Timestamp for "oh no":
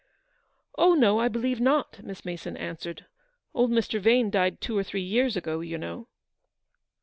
0.79-1.19